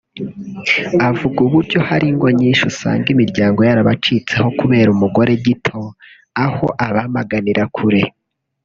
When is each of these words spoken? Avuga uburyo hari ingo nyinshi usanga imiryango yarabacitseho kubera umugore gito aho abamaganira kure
Avuga 1.09 1.37
uburyo 1.47 1.79
hari 1.87 2.05
ingo 2.11 2.27
nyinshi 2.39 2.63
usanga 2.71 3.05
imiryango 3.15 3.59
yarabacitseho 3.67 4.47
kubera 4.59 4.89
umugore 4.95 5.31
gito 5.45 5.81
aho 6.45 6.65
abamaganira 6.87 7.63
kure 7.75 8.01